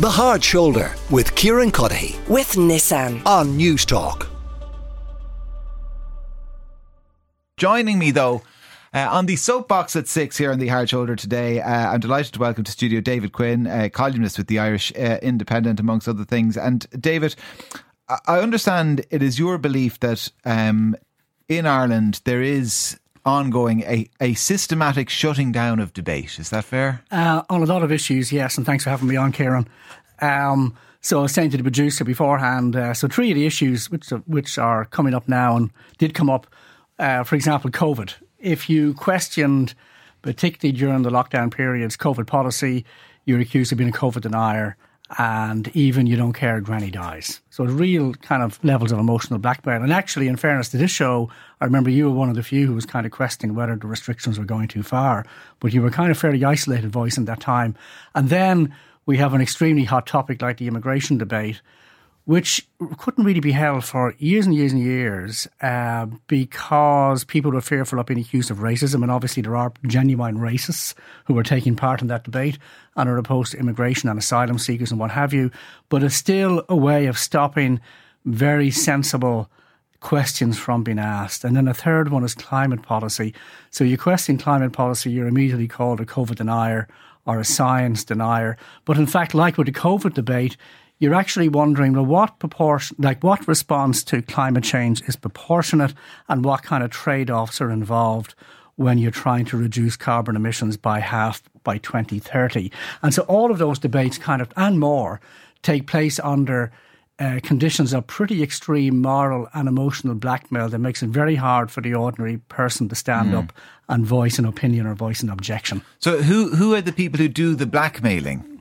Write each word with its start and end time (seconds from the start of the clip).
The 0.00 0.10
Hard 0.10 0.42
Shoulder 0.42 0.92
with 1.10 1.34
Kieran 1.36 1.70
Cuddihy 1.70 2.16
with 2.28 2.52
Nissan. 2.52 3.24
on 3.26 3.56
Newstalk. 3.58 4.26
Joining 7.56 7.98
me 7.98 8.10
though. 8.10 8.42
Uh, 8.92 9.08
on 9.10 9.26
the 9.26 9.34
soapbox 9.36 9.96
at 9.96 10.06
six 10.06 10.36
here 10.36 10.52
on 10.52 10.58
the 10.60 10.68
Hard 10.68 10.88
Shoulder 10.88 11.16
today, 11.16 11.60
uh, 11.60 11.92
I'm 11.92 12.00
delighted 12.00 12.32
to 12.34 12.38
welcome 12.40 12.62
to 12.64 12.70
studio 12.70 13.00
David 13.00 13.32
Quinn, 13.32 13.66
uh, 13.66 13.88
columnist 13.92 14.38
with 14.38 14.46
the 14.46 14.60
Irish 14.60 14.92
uh, 14.96 15.18
Independent, 15.20 15.80
amongst 15.80 16.06
other 16.08 16.24
things. 16.24 16.56
And 16.56 16.86
David, 17.00 17.34
I- 18.08 18.18
I 18.26 18.38
understand 18.40 19.04
it 19.10 19.20
is 19.22 19.38
your 19.38 19.58
belief 19.58 19.98
that 20.00 20.30
um, 20.44 20.94
in 21.48 21.66
Ireland 21.66 22.20
there 22.24 22.40
is 22.42 22.98
ongoing 23.24 23.82
a, 23.82 24.08
a 24.20 24.34
systematic 24.34 25.08
shutting 25.08 25.52
down 25.52 25.80
of 25.80 25.92
debate. 25.92 26.38
Is 26.38 26.50
that 26.50 26.64
fair? 26.64 27.02
Uh, 27.10 27.42
on 27.48 27.62
a 27.62 27.66
lot 27.66 27.82
of 27.82 27.90
issues, 27.90 28.32
yes, 28.32 28.56
and 28.56 28.66
thanks 28.66 28.84
for 28.84 28.90
having 28.90 29.08
me 29.08 29.16
on, 29.16 29.32
Kieran. 29.32 29.68
Um, 30.20 30.76
so 31.00 31.18
I 31.18 31.22
was 31.22 31.32
saying 31.32 31.50
to 31.50 31.56
the 31.56 31.62
producer 31.62 32.04
beforehand, 32.04 32.76
uh, 32.76 32.94
so 32.94 33.08
three 33.08 33.30
of 33.30 33.34
the 33.34 33.46
issues 33.46 33.90
which 33.90 34.10
are, 34.10 34.18
which 34.20 34.58
are 34.58 34.86
coming 34.86 35.14
up 35.14 35.28
now 35.28 35.56
and 35.56 35.70
did 35.98 36.14
come 36.14 36.30
up, 36.30 36.46
uh, 36.98 37.24
for 37.24 37.34
example, 37.34 37.70
COVID. 37.70 38.14
If 38.38 38.70
you 38.70 38.94
questioned, 38.94 39.74
particularly 40.22 40.76
during 40.76 41.02
the 41.02 41.10
lockdown 41.10 41.52
periods, 41.52 41.96
COVID 41.96 42.26
policy, 42.26 42.84
you're 43.26 43.40
accused 43.40 43.72
of 43.72 43.78
being 43.78 43.90
a 43.90 43.92
COVID 43.92 44.22
denier, 44.22 44.76
and 45.18 45.68
even 45.76 46.06
you 46.06 46.16
don't 46.16 46.32
care, 46.32 46.60
granny 46.60 46.90
dies. 46.90 47.40
So 47.50 47.64
real 47.64 48.14
kind 48.14 48.42
of 48.42 48.62
levels 48.64 48.90
of 48.90 48.98
emotional 48.98 49.38
blackmail. 49.38 49.82
And 49.82 49.92
actually, 49.92 50.28
in 50.28 50.36
fairness 50.36 50.70
to 50.70 50.76
this 50.76 50.90
show, 50.90 51.30
I 51.60 51.64
remember 51.64 51.90
you 51.90 52.06
were 52.06 52.16
one 52.16 52.28
of 52.28 52.34
the 52.34 52.42
few 52.42 52.66
who 52.66 52.74
was 52.74 52.86
kind 52.86 53.06
of 53.06 53.12
questioning 53.12 53.54
whether 53.54 53.76
the 53.76 53.86
restrictions 53.86 54.38
were 54.38 54.44
going 54.44 54.68
too 54.68 54.82
far, 54.82 55.24
but 55.60 55.72
you 55.72 55.82
were 55.82 55.90
kind 55.90 56.10
of 56.10 56.18
fairly 56.18 56.44
isolated 56.44 56.90
voice 56.90 57.16
in 57.16 57.26
that 57.26 57.40
time. 57.40 57.76
And 58.14 58.28
then 58.28 58.74
we 59.06 59.18
have 59.18 59.34
an 59.34 59.40
extremely 59.40 59.84
hot 59.84 60.06
topic 60.06 60.42
like 60.42 60.56
the 60.56 60.66
immigration 60.66 61.18
debate, 61.18 61.60
which 62.26 62.66
couldn't 62.96 63.24
really 63.24 63.40
be 63.40 63.52
held 63.52 63.84
for 63.84 64.14
years 64.18 64.46
and 64.46 64.54
years 64.54 64.72
and 64.72 64.80
years 64.80 65.46
uh, 65.60 66.06
because 66.26 67.22
people 67.24 67.50
were 67.50 67.60
fearful 67.60 67.98
of 67.98 68.06
being 68.06 68.20
accused 68.20 68.50
of 68.50 68.58
racism. 68.58 69.02
And 69.02 69.10
obviously, 69.10 69.42
there 69.42 69.56
are 69.56 69.72
genuine 69.86 70.38
racists 70.38 70.94
who 71.26 71.36
are 71.36 71.42
taking 71.42 71.76
part 71.76 72.00
in 72.00 72.08
that 72.08 72.24
debate 72.24 72.58
and 72.96 73.08
are 73.08 73.18
opposed 73.18 73.52
to 73.52 73.58
immigration 73.58 74.08
and 74.08 74.18
asylum 74.18 74.58
seekers 74.58 74.90
and 74.90 74.98
what 74.98 75.10
have 75.10 75.34
you. 75.34 75.50
But 75.90 76.02
it's 76.02 76.14
still 76.14 76.64
a 76.68 76.76
way 76.76 77.06
of 77.06 77.18
stopping 77.18 77.80
very 78.24 78.70
sensible 78.70 79.50
questions 80.00 80.58
from 80.58 80.82
being 80.82 80.98
asked. 80.98 81.44
And 81.44 81.54
then 81.56 81.68
a 81.68 81.74
third 81.74 82.10
one 82.10 82.24
is 82.24 82.34
climate 82.34 82.82
policy. 82.82 83.34
So 83.70 83.84
you 83.84 83.98
question 83.98 84.38
climate 84.38 84.72
policy, 84.72 85.10
you're 85.10 85.26
immediately 85.26 85.68
called 85.68 86.00
a 86.00 86.06
COVID 86.06 86.36
denier 86.36 86.88
or 87.26 87.40
a 87.40 87.44
science 87.44 88.04
denier. 88.04 88.56
But 88.84 88.98
in 88.98 89.06
fact, 89.06 89.34
like 89.34 89.56
with 89.56 89.66
the 89.66 89.72
COVID 89.72 90.14
debate, 90.14 90.56
you're 91.04 91.14
actually 91.14 91.50
wondering 91.50 91.92
well, 91.92 92.06
what 92.06 92.38
proportion, 92.38 92.96
like 92.98 93.22
what 93.22 93.46
response 93.46 94.02
to 94.04 94.22
climate 94.22 94.64
change 94.64 95.02
is 95.06 95.16
proportionate 95.16 95.92
and 96.28 96.44
what 96.44 96.62
kind 96.62 96.82
of 96.82 96.90
trade 96.90 97.30
offs 97.30 97.60
are 97.60 97.70
involved 97.70 98.34
when 98.76 98.96
you're 98.98 99.10
trying 99.10 99.44
to 99.44 99.56
reduce 99.56 99.96
carbon 99.96 100.34
emissions 100.34 100.76
by 100.78 100.98
half 100.98 101.42
by 101.62 101.78
2030. 101.78 102.72
And 103.02 103.12
so 103.12 103.22
all 103.22 103.50
of 103.50 103.58
those 103.58 103.78
debates 103.78 104.18
kind 104.18 104.42
of, 104.42 104.50
and 104.56 104.80
more, 104.80 105.20
take 105.62 105.86
place 105.86 106.18
under 106.20 106.72
uh, 107.18 107.38
conditions 107.42 107.92
of 107.92 108.06
pretty 108.06 108.42
extreme 108.42 109.00
moral 109.00 109.46
and 109.54 109.68
emotional 109.68 110.14
blackmail 110.14 110.68
that 110.70 110.78
makes 110.78 111.02
it 111.02 111.08
very 111.10 111.36
hard 111.36 111.70
for 111.70 111.80
the 111.80 111.94
ordinary 111.94 112.38
person 112.48 112.88
to 112.88 112.94
stand 112.94 113.34
up 113.34 113.52
and 113.88 114.04
voice 114.04 114.38
an 114.38 114.44
opinion 114.44 114.86
or 114.86 114.94
voice 114.94 115.22
an 115.22 115.30
objection. 115.30 115.82
So 115.98 116.22
who 116.22 116.56
who 116.56 116.74
are 116.74 116.80
the 116.80 116.92
people 116.92 117.18
who 117.18 117.28
do 117.28 117.54
the 117.54 117.66
blackmailing? 117.66 118.53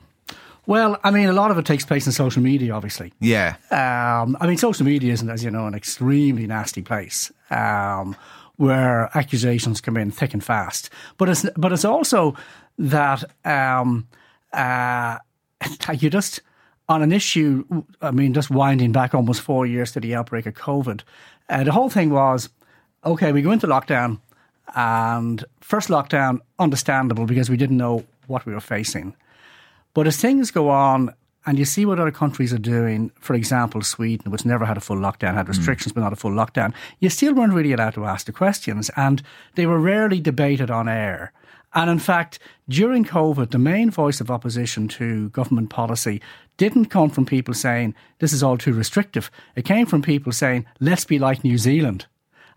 Well, 0.66 0.98
I 1.04 1.12
mean, 1.12 1.28
a 1.28 1.34
lot 1.34 1.52
of 1.52 1.58
it 1.58 1.66
takes 1.66 1.86
place 1.86 2.06
in 2.06 2.14
social 2.14 2.42
media, 2.42 2.74
obviously. 2.74 3.12
Yeah. 3.20 3.56
Um, 3.70 4.38
I 4.40 4.48
mean, 4.48 4.58
social 4.58 4.86
media 4.86 5.12
isn't, 5.12 5.30
as 5.30 5.44
you 5.44 5.52
know, 5.52 5.68
an 5.68 5.74
extremely 5.74 6.48
nasty 6.48 6.82
place 6.82 7.32
um, 7.50 8.16
where 8.56 9.10
accusations 9.16 9.82
come 9.82 9.98
in 9.98 10.12
thick 10.12 10.34
and 10.34 10.44
fast. 10.44 10.90
But 11.18 11.30
it's 11.30 11.46
but 11.58 11.74
it's 11.74 11.84
also 11.84 12.36
that 12.78 13.24
um, 13.44 14.08
uh, 14.54 15.18
you 15.94 16.10
just 16.10 16.42
on 16.88 17.02
an 17.02 17.12
issue. 17.12 17.66
I 18.02 18.12
mean, 18.12 18.34
just 18.34 18.50
winding 18.50 18.94
back 18.94 19.14
almost 19.14 19.42
four 19.42 19.66
years 19.66 19.92
to 19.94 20.00
the 20.00 20.16
outbreak 20.16 20.46
of 20.46 20.54
COVID, 20.54 21.02
uh, 21.50 21.64
the 21.66 21.72
whole 21.74 21.90
thing 21.90 22.10
was 22.10 22.50
okay. 23.06 23.34
We 23.34 23.42
go 23.42 23.52
into 23.52 23.68
lockdown, 23.68 24.20
and 24.76 25.44
first 25.60 25.90
lockdown, 25.90 26.40
understandable 26.58 27.26
because 27.26 27.50
we 27.50 27.58
didn't 27.58 27.78
know 27.78 28.06
what 28.28 28.46
we 28.46 28.54
were 28.54 28.62
facing. 28.62 29.14
But 29.94 30.08
as 30.08 30.18
things 30.18 30.52
go 30.52 30.70
on 30.70 31.14
and 31.46 31.60
you 31.60 31.66
see 31.66 31.86
what 31.86 32.00
other 32.00 32.12
countries 32.12 32.54
are 32.54 32.58
doing, 32.58 33.12
for 33.20 33.34
example, 33.34 33.82
Sweden, 33.82 34.32
which 34.32 34.46
never 34.46 34.66
had 34.66 34.78
a 34.78 34.82
full 34.82 34.98
lockdown, 34.98 35.34
had 35.36 35.46
hmm. 35.46 35.52
restrictions 35.52 35.94
but 35.94 36.02
not 36.02 36.14
a 36.14 36.18
full 36.18 36.32
lockdown, 36.32 36.74
you 37.00 37.10
still 37.10 37.34
weren't 37.34 37.54
really 37.54 37.74
allowed 37.74 37.94
to 37.96 38.06
ask 38.06 38.26
the 38.26 38.32
questions 38.32 38.90
and 38.96 39.22
they 39.56 39.66
were 39.66 39.80
rarely 39.80 40.20
debated 40.20 40.72
on 40.72 40.88
air. 40.88 41.32
And 41.76 41.90
in 41.90 42.00
fact, 42.00 42.38
during 42.70 43.04
COVID, 43.04 43.50
the 43.50 43.58
main 43.58 43.90
voice 43.90 44.22
of 44.22 44.30
opposition 44.30 44.88
to 44.90 45.30
government 45.30 45.72
policy 45.72 46.22
didn't 46.58 46.86
come 46.86 47.10
from 47.10 47.26
people 47.26 47.56
saying, 47.56 47.96
this 48.20 48.32
is 48.32 48.44
all 48.44 48.58
too 48.58 48.74
restrictive. 48.74 49.32
It 49.56 49.66
came 49.66 49.88
from 49.88 50.04
people 50.04 50.32
saying, 50.32 50.66
let's 50.80 51.04
be 51.04 51.18
like 51.18 51.44
New 51.44 51.58
Zealand 51.58 52.06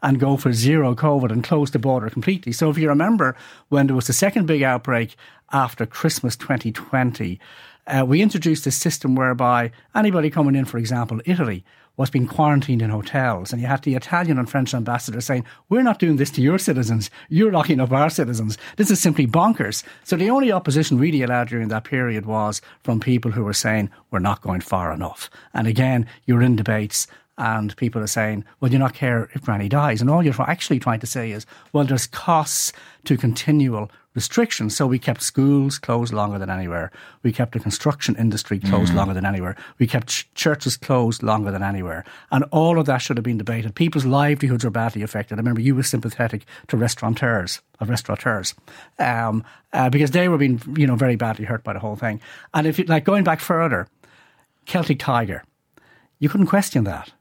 and 0.03 0.21
go 0.21 0.37
for 0.37 0.53
zero 0.53 0.95
COVID 0.95 1.31
and 1.31 1.45
close 1.45 1.71
the 1.71 1.79
border 1.79 2.11
completely. 2.11 2.53
So 2.53 2.71
if 2.71 2.79
you 2.79 2.89
remember 2.89 3.37
when 3.69 3.87
there 3.87 3.97
was 3.97 4.07
the 4.07 4.13
second 4.13 4.47
big 4.47 4.63
outbreak 4.63 5.17
after 5.53 5.87
Christmas 5.87 6.37
2020, 6.37 7.39
uh, 7.87 8.05
we 8.07 8.21
introduced 8.21 8.67
a 8.67 8.71
system 8.71 9.15
whereby 9.15 9.71
anybody 9.95 10.31
coming 10.31 10.57
in, 10.57 10.65
for 10.65 10.79
example, 10.79 11.21
Italy, 11.25 11.65
was 11.97 12.11
being 12.11 12.27
quarantined 12.27 12.83
in 12.83 12.91
hotels. 12.91 13.53
And 13.53 13.61
you 13.61 13.69
had 13.69 13.83
the 13.83 13.95
Italian 13.95 14.39
and 14.39 14.49
French 14.49 14.75
ambassadors 14.75 15.25
saying, 15.25 15.45
We're 15.69 15.83
not 15.83 15.99
doing 15.99 16.17
this 16.17 16.31
to 16.33 16.43
your 16.43 16.59
citizens. 16.59 17.11
You're 17.29 17.53
locking 17.53 17.81
up 17.81 17.93
our 17.93 18.11
citizens. 18.11 18.59
This 18.77 18.91
is 18.91 19.01
simply 19.01 19.27
bonkers. 19.27 19.83
So 20.05 20.17
the 20.17 20.31
only 20.31 20.53
opposition 20.53 20.99
really 20.99 21.23
allowed 21.23 21.49
during 21.49 21.69
that 21.69 21.85
period 21.85 22.27
was 22.27 22.61
from 22.83 23.01
people 23.01 23.31
who 23.31 23.45
were 23.45 23.55
saying, 23.55 23.91
We're 24.11 24.19
not 24.19 24.43
going 24.43 24.61
far 24.61 24.93
enough. 24.93 25.31
And 25.55 25.67
again, 25.67 26.07
you're 26.27 26.43
in 26.43 26.57
debates 26.57 27.07
and 27.39 27.77
people 27.77 28.03
are 28.03 28.07
saying, 28.07 28.45
well, 28.61 28.73
you 28.73 28.79
not 28.79 28.95
care 28.95 29.29
if 29.35 29.43
Granny 29.43 29.69
dies. 29.69 30.01
And 30.01 30.09
all 30.09 30.23
you're 30.23 30.35
actually 30.41 30.79
trying 30.79 31.01
to 31.01 31.07
say 31.07 31.31
is, 31.31 31.47
well, 31.73 31.85
there's 31.85 32.07
costs 32.07 32.73
to 33.05 33.17
continual 33.17 33.91
restrictions. 34.15 34.75
So 34.75 34.87
we 34.87 34.99
kept 34.99 35.21
schools 35.21 35.79
closed 35.79 36.15
longer 36.15 36.39
than 36.39 36.49
anywhere. 36.49 36.91
We 37.23 37.33
kept 37.33 37.53
the 37.53 37.61
construction 37.61 38.17
industry 38.17 38.59
closed 38.59 38.95
longer 38.95 39.13
than 39.13 39.27
anywhere. 39.27 39.57
We 39.79 39.87
kept 39.87 40.09
ch- 40.09 40.29
churches 40.35 40.79
closed 40.79 41.23
longer 41.23 41.51
than 41.51 41.63
anywhere. 41.63 42.03
And 42.31 42.45
all 42.45 42.79
of 42.79 42.87
that 42.87 42.99
should 42.99 43.19
have 43.19 43.25
been 43.25 43.37
debated. 43.37 43.75
People's 43.75 44.07
livelihoods 44.07 44.65
were 44.65 44.71
badly 44.71 45.03
affected. 45.03 45.35
I 45.35 45.41
remember 45.41 45.61
you 45.61 45.75
were 45.75 45.83
sympathetic 45.83 46.47
to 46.69 46.79
restaurateurs, 46.79 47.61
of 47.79 47.91
restaurateurs, 47.91 48.55
um, 48.99 49.45
uh, 49.75 49.91
because 49.91 50.13
they 50.13 50.29
were 50.29 50.39
being, 50.39 50.63
you 50.77 50.87
know, 50.87 50.97
very 50.97 51.17
badly 51.17 51.45
hurt 51.45 51.63
by 51.63 51.75
the 51.75 51.81
whole 51.81 51.97
thing. 51.97 52.19
And 52.55 52.67
if 52.67 52.79
you, 52.79 52.87
like, 52.87 53.05
going 53.05 53.23
back 53.23 53.41
further, 53.41 53.87
Celtic 54.65 54.99
Tiger, 54.99 55.45
you 56.19 56.31
couldn't 56.31 56.47
question 56.47 56.85
that. 56.85 57.13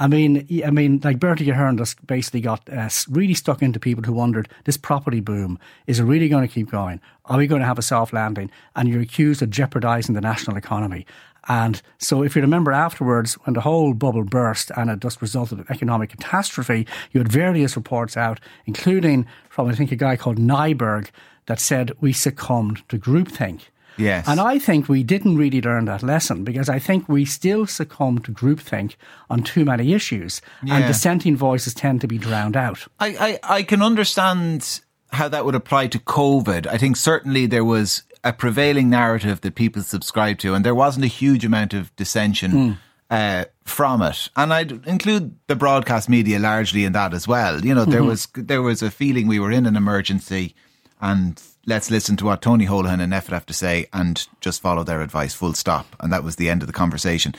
I 0.00 0.06
mean, 0.06 0.46
I 0.64 0.70
mean, 0.70 1.00
like 1.02 1.18
Bertie 1.18 1.50
Ahern 1.50 1.76
just 1.76 2.06
basically 2.06 2.40
got 2.40 2.68
uh, 2.72 2.88
really 3.10 3.34
stuck 3.34 3.62
into 3.62 3.80
people 3.80 4.04
who 4.04 4.12
wondered 4.12 4.48
this 4.64 4.76
property 4.76 5.20
boom 5.20 5.58
is 5.88 5.98
it 5.98 6.04
really 6.04 6.28
going 6.28 6.46
to 6.46 6.52
keep 6.52 6.70
going? 6.70 7.00
Are 7.24 7.36
we 7.36 7.48
going 7.48 7.60
to 7.60 7.66
have 7.66 7.78
a 7.78 7.82
soft 7.82 8.12
landing? 8.12 8.50
And 8.76 8.88
you're 8.88 9.02
accused 9.02 9.42
of 9.42 9.50
jeopardising 9.50 10.14
the 10.14 10.20
national 10.20 10.56
economy. 10.56 11.04
And 11.48 11.80
so, 11.98 12.22
if 12.22 12.36
you 12.36 12.42
remember 12.42 12.72
afterwards, 12.72 13.34
when 13.44 13.54
the 13.54 13.62
whole 13.62 13.94
bubble 13.94 14.24
burst 14.24 14.70
and 14.76 14.90
it 14.90 15.00
just 15.00 15.22
resulted 15.22 15.58
in 15.58 15.66
economic 15.70 16.10
catastrophe, 16.10 16.86
you 17.12 17.20
had 17.20 17.32
various 17.32 17.74
reports 17.74 18.16
out, 18.16 18.38
including 18.66 19.26
from 19.48 19.68
I 19.68 19.74
think 19.74 19.90
a 19.90 19.96
guy 19.96 20.16
called 20.16 20.38
Nyberg, 20.38 21.10
that 21.46 21.58
said 21.58 21.92
we 22.00 22.12
succumbed 22.12 22.86
to 22.90 22.98
groupthink. 22.98 23.62
Yes. 23.98 24.28
And 24.28 24.40
I 24.40 24.58
think 24.58 24.88
we 24.88 25.02
didn't 25.02 25.36
really 25.36 25.60
learn 25.60 25.86
that 25.86 26.02
lesson 26.02 26.44
because 26.44 26.68
I 26.68 26.78
think 26.78 27.08
we 27.08 27.24
still 27.24 27.66
succumb 27.66 28.20
to 28.20 28.32
groupthink 28.32 28.94
on 29.28 29.42
too 29.42 29.64
many 29.64 29.92
issues, 29.92 30.40
and 30.62 30.86
dissenting 30.86 31.36
voices 31.36 31.74
tend 31.74 32.00
to 32.00 32.06
be 32.06 32.18
drowned 32.18 32.56
out. 32.56 32.86
I, 33.00 33.38
I, 33.42 33.56
I 33.56 33.62
can 33.62 33.82
understand 33.82 34.80
how 35.12 35.28
that 35.28 35.44
would 35.44 35.54
apply 35.54 35.88
to 35.88 35.98
COVID. 35.98 36.66
I 36.66 36.78
think 36.78 36.96
certainly 36.96 37.46
there 37.46 37.64
was 37.64 38.02
a 38.24 38.32
prevailing 38.32 38.90
narrative 38.90 39.40
that 39.40 39.54
people 39.54 39.82
subscribed 39.82 40.40
to, 40.40 40.54
and 40.54 40.64
there 40.64 40.74
wasn't 40.74 41.04
a 41.04 41.08
huge 41.08 41.44
amount 41.44 41.74
of 41.74 41.94
dissension 41.96 42.78
uh, 43.10 43.44
from 43.64 44.02
it. 44.02 44.28
And 44.36 44.52
I'd 44.52 44.86
include 44.86 45.36
the 45.46 45.56
broadcast 45.56 46.08
media 46.08 46.38
largely 46.38 46.84
in 46.84 46.92
that 46.92 47.14
as 47.14 47.26
well. 47.26 47.64
You 47.64 47.74
know, 47.74 47.84
there 47.84 48.04
was 48.04 48.28
there 48.34 48.62
was 48.62 48.82
a 48.82 48.90
feeling 48.90 49.26
we 49.26 49.40
were 49.40 49.52
in 49.52 49.66
an 49.66 49.76
emergency, 49.76 50.54
and 51.00 51.42
let's 51.68 51.90
listen 51.90 52.16
to 52.16 52.24
what 52.24 52.42
Tony 52.42 52.66
Holohan 52.66 53.00
and 53.00 53.12
NPHET 53.12 53.30
have 53.30 53.46
to 53.46 53.54
say, 53.54 53.86
and 53.92 54.26
just 54.40 54.62
follow 54.62 54.82
their 54.82 55.02
advice. 55.02 55.34
Full 55.34 55.52
stop. 55.52 55.94
And 56.00 56.12
that 56.12 56.24
was 56.24 56.36
the 56.36 56.48
end 56.48 56.62
of 56.62 56.66
the 56.66 56.72
conversation. 56.72 57.34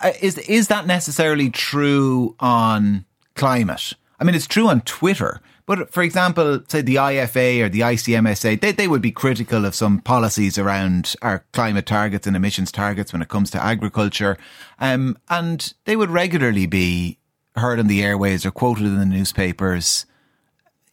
Uh, 0.00 0.12
is 0.20 0.38
is 0.38 0.68
that 0.68 0.86
necessarily 0.86 1.50
true 1.50 2.34
on 2.40 3.04
climate? 3.36 3.92
I 4.18 4.24
mean, 4.24 4.34
it's 4.34 4.46
true 4.46 4.68
on 4.68 4.80
Twitter, 4.82 5.40
But 5.66 5.92
for 5.92 6.02
example, 6.02 6.60
say 6.68 6.82
the 6.82 6.96
IFA 6.96 7.64
or 7.64 7.68
the 7.68 7.80
ICMSA, 7.80 8.60
they, 8.60 8.72
they 8.72 8.88
would 8.88 9.00
be 9.00 9.10
critical 9.10 9.64
of 9.64 9.74
some 9.74 10.00
policies 10.00 10.58
around 10.58 11.14
our 11.22 11.44
climate 11.52 11.86
targets 11.86 12.26
and 12.26 12.36
emissions 12.36 12.70
targets 12.70 13.12
when 13.12 13.22
it 13.22 13.28
comes 13.28 13.50
to 13.52 13.62
agriculture. 13.62 14.36
Um, 14.78 15.16
and 15.30 15.72
they 15.84 15.96
would 15.96 16.10
regularly 16.10 16.66
be 16.66 17.18
heard 17.56 17.78
on 17.78 17.86
the 17.86 18.02
airways 18.02 18.44
or 18.44 18.50
quoted 18.50 18.84
in 18.84 18.98
the 18.98 19.06
newspapers, 19.06 20.04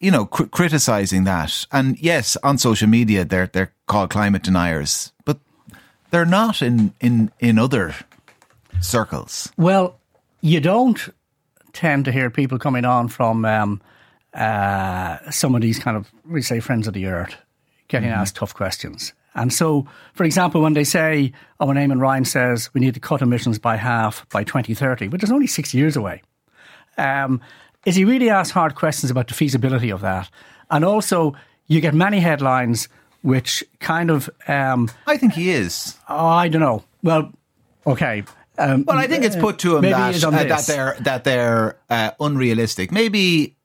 you 0.02 0.10
know, 0.10 0.26
cr- 0.26 0.44
criticizing 0.44 1.24
that. 1.24 1.66
And 1.72 1.98
yes, 1.98 2.36
on 2.42 2.58
social 2.58 2.88
media, 2.88 3.24
they're, 3.24 3.46
they're 3.46 3.72
called 3.86 4.10
climate 4.10 4.42
deniers, 4.42 5.12
but 5.24 5.38
they're 6.10 6.26
not 6.26 6.60
in, 6.60 6.92
in, 7.00 7.30
in 7.38 7.58
other 7.58 7.94
circles. 8.80 9.50
Well, 9.56 9.98
you 10.40 10.60
don't 10.60 11.08
tend 11.72 12.04
to 12.04 12.12
hear 12.12 12.28
people 12.28 12.58
coming 12.58 12.84
on 12.84 13.08
from 13.08 13.44
um, 13.44 13.80
uh, 14.34 15.30
some 15.30 15.54
of 15.54 15.62
these 15.62 15.78
kind 15.78 15.96
of, 15.96 16.10
we 16.28 16.42
say, 16.42 16.60
friends 16.60 16.86
of 16.88 16.94
the 16.94 17.06
earth 17.06 17.36
getting 17.88 18.10
mm-hmm. 18.10 18.20
asked 18.20 18.36
tough 18.36 18.54
questions. 18.54 19.12
And 19.34 19.52
so, 19.52 19.86
for 20.14 20.24
example, 20.24 20.60
when 20.60 20.74
they 20.74 20.84
say, 20.84 21.32
oh, 21.60 21.66
when 21.66 21.76
Eamon 21.76 22.00
Ryan 22.00 22.24
says 22.24 22.68
we 22.74 22.80
need 22.80 22.94
to 22.94 23.00
cut 23.00 23.22
emissions 23.22 23.58
by 23.58 23.76
half 23.76 24.28
by 24.28 24.44
2030, 24.44 25.08
which 25.08 25.22
is 25.22 25.30
only 25.30 25.46
six 25.46 25.72
years 25.72 25.96
away, 25.96 26.22
um, 26.98 27.40
is 27.84 27.96
he 27.96 28.04
really 28.04 28.30
asked 28.30 28.52
hard 28.52 28.74
questions 28.74 29.10
about 29.10 29.28
the 29.28 29.34
feasibility 29.34 29.90
of 29.90 30.00
that? 30.00 30.28
And 30.70 30.84
also, 30.84 31.34
you 31.66 31.80
get 31.80 31.94
many 31.94 32.20
headlines 32.20 32.88
which 33.22 33.64
kind 33.80 34.10
of. 34.10 34.28
Um, 34.48 34.90
I 35.06 35.16
think 35.16 35.34
he 35.34 35.50
is. 35.50 35.96
Oh, 36.08 36.26
I 36.26 36.48
don't 36.48 36.60
know. 36.60 36.84
Well, 37.02 37.32
okay. 37.86 38.24
Um, 38.58 38.84
well, 38.86 38.98
I 38.98 39.06
think 39.06 39.24
it's 39.24 39.36
put 39.36 39.58
to 39.60 39.76
him 39.76 39.82
that, 39.82 40.22
uh, 40.22 40.30
that 40.30 40.66
they're 40.66 40.96
that 41.00 41.24
they're 41.24 41.78
uh, 41.88 42.10
unrealistic. 42.20 42.92
Maybe 42.92 43.56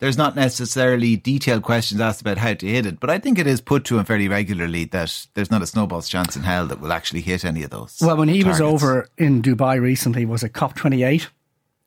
there's 0.00 0.18
not 0.18 0.34
necessarily 0.34 1.16
detailed 1.16 1.62
questions 1.62 2.00
asked 2.00 2.20
about 2.20 2.38
how 2.38 2.54
to 2.54 2.66
hit 2.66 2.84
it, 2.84 2.98
but 3.00 3.10
I 3.10 3.18
think 3.18 3.38
it 3.38 3.46
is 3.46 3.60
put 3.60 3.84
to 3.86 3.98
him 3.98 4.04
fairly 4.04 4.28
regularly 4.28 4.84
that 4.86 5.26
there's 5.34 5.50
not 5.50 5.62
a 5.62 5.66
snowball's 5.66 6.08
chance 6.08 6.36
in 6.36 6.42
hell 6.42 6.66
that 6.66 6.80
will 6.80 6.92
actually 6.92 7.20
hit 7.20 7.44
any 7.44 7.62
of 7.62 7.70
those. 7.70 7.98
Well, 8.00 8.16
when 8.16 8.28
he 8.28 8.42
targets. 8.42 8.60
was 8.60 8.72
over 8.72 9.08
in 9.16 9.40
Dubai 9.40 9.80
recently, 9.80 10.24
was 10.24 10.42
it 10.42 10.52
COP28 10.52 11.28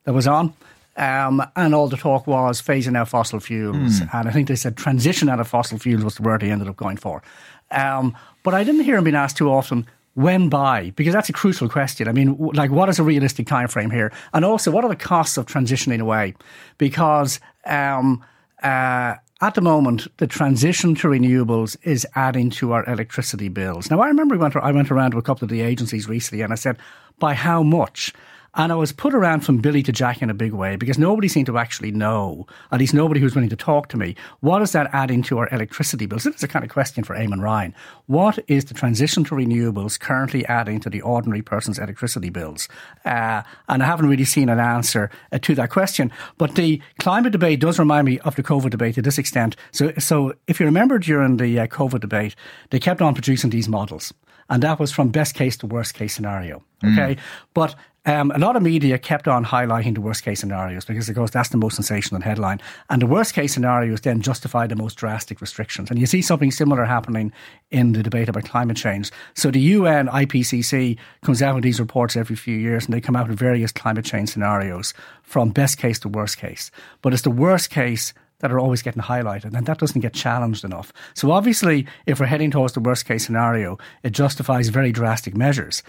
that 0.06 0.14
was 0.14 0.28
on? 0.28 0.54
Um, 0.98 1.42
and 1.56 1.74
all 1.74 1.88
the 1.88 1.98
talk 1.98 2.28
was 2.28 2.62
phasing 2.62 2.98
out 2.98 3.08
fossil 3.08 3.40
fuels. 3.40 4.02
Mm. 4.02 4.10
And 4.14 4.30
I 4.30 4.32
think 4.32 4.48
they 4.48 4.56
said 4.56 4.76
transition 4.76 5.30
out 5.30 5.40
of 5.40 5.48
fossil 5.48 5.78
fuels 5.78 6.04
was 6.04 6.16
the 6.16 6.24
word 6.24 6.42
they 6.42 6.52
ended 6.52 6.68
up 6.68 6.76
going 6.76 6.98
for. 6.98 7.24
Um, 7.72 8.16
but 8.44 8.54
I 8.54 8.64
didn't 8.64 8.84
hear 8.84 8.98
him 8.98 9.06
being 9.06 9.16
asked 9.16 9.38
too 9.38 9.50
often 9.50 9.88
when 10.14 10.50
by 10.50 10.90
because 10.98 11.14
that's 11.14 11.30
a 11.30 11.34
crucial 11.34 11.70
question 11.70 12.06
i 12.06 12.12
mean 12.12 12.36
like 12.54 12.70
what 12.70 12.90
is 12.90 13.00
a 13.00 13.04
realistic 13.04 13.48
time 13.48 13.70
frame 13.70 13.90
here 13.90 14.12
and 14.34 14.44
also 14.44 14.70
what 14.70 14.84
are 14.84 14.90
the 14.90 14.96
costs 14.96 15.38
of 15.38 15.46
transitioning 15.46 16.02
away 16.02 16.34
because 16.78 17.40
um, 17.66 18.22
uh, 18.62 19.16
at 19.42 19.56
the 19.56 19.62
moment, 19.62 20.08
the 20.18 20.28
transition 20.28 20.94
to 20.96 21.08
renewables 21.08 21.76
is 21.82 22.06
adding 22.14 22.52
to 22.52 22.74
our 22.74 22.88
electricity 22.88 23.50
bills. 23.50 23.90
Now, 23.90 24.00
I 24.00 24.08
remember 24.08 24.36
we 24.36 24.40
went, 24.40 24.56
I 24.56 24.72
went 24.72 24.92
around 24.92 25.12
to 25.12 25.18
a 25.18 25.24
couple 25.24 25.46
of 25.46 25.50
the 25.50 25.62
agencies 25.62 26.08
recently 26.08 26.44
and 26.44 26.54
I 26.54 26.56
said, 26.56 26.78
by 27.18 27.34
how 27.34 27.64
much? 27.64 28.14
And 28.54 28.72
I 28.72 28.76
was 28.76 28.92
put 28.92 29.14
around 29.14 29.42
from 29.42 29.60
Billy 29.60 29.82
to 29.84 29.94
Jack 29.94 30.22
in 30.22 30.30
a 30.30 30.34
big 30.34 30.52
way 30.52 30.76
because 30.76 30.98
nobody 30.98 31.30
seemed 31.30 31.46
to 31.46 31.58
actually 31.58 31.92
know, 31.92 32.46
at 32.72 32.80
least 32.80 32.94
nobody 32.94 33.20
who 33.20 33.26
was 33.26 33.34
willing 33.34 33.50
to 33.50 33.56
talk 33.56 33.88
to 33.90 33.98
me, 33.98 34.16
what 34.42 34.62
is 34.62 34.74
that 34.74 34.90
adding 34.92 35.22
to 35.24 35.38
our 35.38 35.48
electricity 35.54 36.06
bills? 36.06 36.26
This 36.26 36.36
is 36.36 36.44
a 36.44 36.50
kind 36.50 36.66
of 36.66 36.72
question 36.72 37.06
for 37.06 37.16
Eamon 37.16 37.42
Ryan. 37.42 37.74
What 38.08 38.40
is 38.50 38.66
the 38.66 38.74
transition 38.74 39.24
to 39.26 39.36
renewables 39.36 39.98
currently 39.98 40.46
adding 40.48 40.82
to 40.82 40.90
the 40.90 41.02
ordinary 41.02 41.42
person's 41.42 41.80
electricity 41.80 42.30
bills? 42.30 42.68
Uh, 43.06 43.44
and 43.70 43.82
I 43.82 43.86
haven't 43.86 44.10
really 44.10 44.26
seen 44.26 44.50
an 44.50 44.60
answer 44.60 45.10
uh, 45.32 45.40
to 45.40 45.56
that 45.56 45.70
question. 45.70 46.12
But 46.38 46.56
the 46.56 46.82
climate 47.00 47.32
debate 47.32 47.62
does 47.62 47.80
remind 47.80 48.06
me 48.06 48.20
of 48.20 48.36
the 48.36 48.44
COVID 48.44 48.70
debate 48.70 48.96
to 48.96 49.02
this 49.02 49.18
extent. 49.18 49.56
So, 49.72 49.94
so 49.98 50.34
if 50.48 50.60
you 50.60 50.66
remember 50.66 51.00
during 51.00 51.38
the 51.38 51.58
uh, 51.58 51.68
COVID 51.68 52.02
debate, 52.02 52.36
they 52.70 52.80
kept 52.80 53.02
on 53.02 53.14
producing 53.14 53.50
these 53.50 53.70
models 53.70 54.14
and 54.52 54.62
that 54.64 54.80
was 54.80 54.92
from 54.92 55.10
best 55.10 55.34
case 55.34 55.56
to 55.58 55.66
worst 55.66 55.94
case 55.94 56.14
scenario. 56.14 56.62
Okay, 56.84 57.16
mm. 57.16 57.20
but 57.54 57.74
um, 58.06 58.32
a 58.32 58.40
lot 58.40 58.56
of 58.56 58.64
media 58.64 58.98
kept 58.98 59.28
on 59.28 59.46
highlighting 59.46 59.94
the 59.94 60.02
worst 60.02 60.24
case 60.24 60.40
scenarios 60.40 60.86
because, 60.86 61.08
of 61.08 61.16
course, 61.16 61.30
that's 61.30 61.50
the 61.50 61.58
most 61.58 61.76
sensational 61.76 62.20
headline. 62.22 62.60
And 62.90 63.00
the 63.00 63.06
worst 63.06 63.36
case 63.36 63.54
scenarios 63.54 64.02
then 64.02 64.22
justify 64.22 64.66
the 64.66 64.76
most 64.76 64.96
drastic 64.96 65.40
restrictions. 65.40 65.92
And 65.92 66.00
you 66.00 66.08
see 66.08 66.22
something 66.24 66.50
similar 66.50 66.84
happening 66.86 67.32
in 67.70 67.94
the 67.94 68.02
debate 68.02 68.28
about 68.28 68.46
climate 68.46 68.78
change. 68.78 69.12
So 69.36 69.52
the 69.52 69.60
UN 69.60 70.08
IPCC 70.08 70.98
comes 71.22 71.44
out 71.44 71.54
with 71.54 71.64
these 71.64 71.80
reports 71.80 72.16
every 72.16 72.36
few 72.36 72.58
years 72.58 72.86
and 72.86 72.94
they 72.94 73.02
come 73.02 73.16
out 73.16 73.28
with 73.28 73.38
various 73.38 73.72
climate 73.72 74.06
change 74.06 74.30
scenarios 74.30 74.96
from 75.22 75.52
best 75.52 75.78
case 75.78 76.00
to 76.00 76.10
worst 76.10 76.38
case. 76.38 76.72
But 77.04 77.14
it's 77.14 77.22
the 77.22 77.30
worst 77.30 77.70
case 77.70 78.16
that 78.42 78.52
are 78.52 78.60
always 78.60 78.82
getting 78.82 79.02
highlighted, 79.02 79.54
and 79.54 79.66
that 79.66 79.78
doesn't 79.78 80.02
get 80.02 80.14
challenged 80.14 80.64
enough. 80.64 80.92
So 81.14 81.32
obviously, 81.32 81.88
if 82.06 82.20
we're 82.20 82.26
heading 82.26 82.52
towards 82.52 82.74
the 82.74 82.80
worst 82.80 83.06
case 83.06 83.26
scenario, 83.26 83.78
it 84.04 84.12
justifies 84.12 84.70
very 84.70 84.92
drastic 84.92 85.36
measures, 85.36 85.84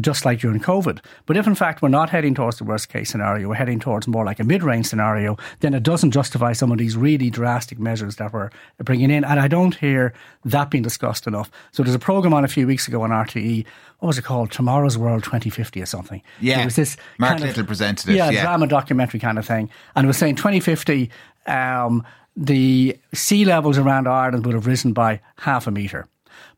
just 0.00 0.24
like 0.24 0.40
during 0.40 0.60
COVID. 0.60 1.00
But 1.26 1.36
if 1.36 1.46
in 1.46 1.54
fact 1.54 1.82
we're 1.82 1.88
not 1.88 2.10
heading 2.10 2.34
towards 2.34 2.58
the 2.58 2.64
worst 2.64 2.88
case 2.88 3.10
scenario, 3.10 3.48
we're 3.48 3.54
heading 3.54 3.80
towards 3.80 4.08
more 4.08 4.24
like 4.24 4.40
a 4.40 4.44
mid 4.44 4.62
range 4.62 4.86
scenario, 4.86 5.36
then 5.60 5.74
it 5.74 5.82
doesn't 5.82 6.10
justify 6.10 6.52
some 6.52 6.72
of 6.72 6.78
these 6.78 6.96
really 6.96 7.30
drastic 7.30 7.78
measures 7.78 8.16
that 8.16 8.32
we're 8.32 8.50
bringing 8.78 9.10
in. 9.10 9.24
And 9.24 9.38
I 9.38 9.48
don't 9.48 9.74
hear 9.74 10.12
that 10.44 10.70
being 10.70 10.82
discussed 10.82 11.26
enough. 11.26 11.50
So 11.72 11.82
there's 11.82 11.94
a 11.94 12.00
program 12.00 12.34
on 12.34 12.44
a 12.44 12.48
few 12.48 12.66
weeks 12.66 12.88
ago 12.88 13.02
on 13.02 13.10
RTE 13.10 13.66
what 14.00 14.08
was 14.08 14.18
it 14.18 14.24
called? 14.24 14.50
Tomorrow's 14.50 14.98
World 14.98 15.24
2050 15.24 15.80
or 15.80 15.86
something. 15.86 16.22
Yeah. 16.40 16.62
It 16.62 16.64
was 16.64 16.76
this 16.76 16.96
Mark 17.18 17.32
kind 17.32 17.42
Little 17.42 17.60
of, 17.60 17.66
presented 17.66 18.08
it. 18.08 18.16
Yeah, 18.16 18.30
yeah, 18.30 18.42
drama 18.42 18.66
documentary 18.66 19.20
kind 19.20 19.38
of 19.38 19.46
thing. 19.46 19.70
And 19.94 20.04
it 20.04 20.08
was 20.08 20.16
saying 20.16 20.36
2050, 20.36 21.10
um, 21.50 22.04
the 22.36 22.96
sea 23.12 23.44
levels 23.44 23.78
around 23.78 24.08
Ireland 24.08 24.46
would 24.46 24.54
have 24.54 24.66
risen 24.66 24.92
by 24.92 25.20
half 25.36 25.66
a 25.66 25.70
metre. 25.70 26.08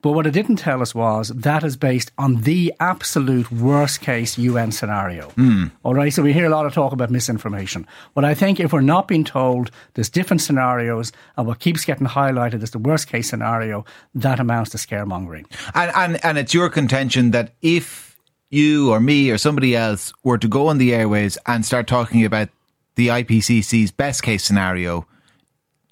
But 0.02 0.12
what 0.12 0.26
it 0.26 0.32
didn't 0.32 0.56
tell 0.56 0.82
us 0.82 0.94
was 0.94 1.28
that 1.28 1.62
is 1.62 1.76
based 1.76 2.10
on 2.18 2.42
the 2.42 2.74
absolute 2.80 3.50
worst 3.52 4.00
case 4.00 4.36
UN 4.36 4.72
scenario. 4.72 5.30
Mm. 5.30 5.70
All 5.84 5.94
right, 5.94 6.12
so 6.12 6.22
we 6.22 6.32
hear 6.32 6.46
a 6.46 6.50
lot 6.50 6.66
of 6.66 6.74
talk 6.74 6.92
about 6.92 7.10
misinformation. 7.10 7.86
But 8.14 8.24
I 8.24 8.34
think 8.34 8.58
if 8.58 8.72
we're 8.72 8.80
not 8.80 9.06
being 9.06 9.24
told 9.24 9.70
there's 9.94 10.08
different 10.08 10.40
scenarios 10.40 11.12
and 11.36 11.46
what 11.46 11.60
keeps 11.60 11.84
getting 11.84 12.06
highlighted 12.06 12.62
is 12.64 12.72
the 12.72 12.80
worst 12.80 13.06
case 13.06 13.30
scenario, 13.30 13.84
that 14.14 14.40
amounts 14.40 14.70
to 14.70 14.76
scaremongering. 14.76 15.46
And, 15.74 15.92
and, 15.94 16.24
and 16.24 16.36
it's 16.38 16.52
your 16.52 16.68
contention 16.68 17.30
that 17.30 17.54
if 17.62 18.18
you 18.50 18.90
or 18.90 19.00
me 19.00 19.30
or 19.30 19.38
somebody 19.38 19.76
else 19.76 20.12
were 20.24 20.38
to 20.38 20.48
go 20.48 20.66
on 20.66 20.78
the 20.78 20.92
airways 20.92 21.38
and 21.46 21.64
start 21.64 21.86
talking 21.86 22.24
about 22.24 22.48
the 22.94 23.08
IPCC's 23.08 23.90
best 23.90 24.22
case 24.22 24.44
scenario, 24.44 25.06